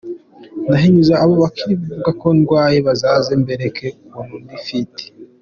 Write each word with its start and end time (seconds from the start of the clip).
Ndahinyuza 0.67 1.13
abo 1.23 1.33
bari 1.41 1.61
kuvuga 1.79 2.09
ko 2.21 2.27
ndwaye 2.37 2.77
bazaze 2.87 3.31
mbereke 3.41 3.87
ukuntu 4.07 4.35
ndi 4.43 4.57
fit.” 4.65 4.95